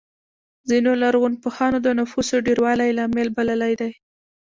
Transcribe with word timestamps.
ځینو 0.69 0.91
لرغونپوهانو 1.01 1.77
د 1.81 1.87
نفوسو 1.99 2.35
ډېروالی 2.45 2.89
لامل 2.97 3.27
بللی 3.35 3.73
دی 3.81 3.91